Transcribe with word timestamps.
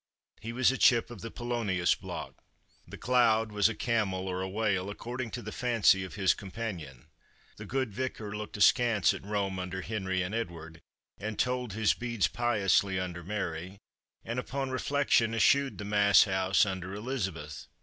He 0.41 0.51
was 0.51 0.71
a 0.71 0.79
chip 0.79 1.11
of 1.11 1.21
the 1.21 1.29
Polonius 1.29 1.93
block. 1.93 2.43
The 2.87 2.97
cloud 2.97 3.51
was 3.51 3.69
a 3.69 3.75
camel 3.75 4.27
or 4.27 4.41
a 4.41 4.49
whale, 4.49 4.89
according 4.89 5.29
to 5.29 5.43
the 5.43 5.51
fancy 5.51 6.03
of 6.03 6.15
his 6.15 6.33
companion. 6.33 7.05
The 7.57 7.67
good 7.67 7.93
vicar 7.93 8.35
looked 8.35 8.57
askance 8.57 9.13
at 9.13 9.23
Rome 9.23 9.59
under 9.59 9.81
Henry 9.83 10.23
and 10.23 10.33
Edward, 10.33 10.81
and 11.19 11.37
told 11.37 11.73
his 11.73 11.93
beads 11.93 12.27
piously 12.27 12.99
under 12.99 13.23
Mary, 13.23 13.77
and 14.25 14.39
upon 14.39 14.71
reflection 14.71 15.35
eschewed 15.35 15.77
the 15.77 15.85
mass 15.85 16.23
house 16.23 16.65
under 16.65 16.95
Elizabeth. 16.95 17.67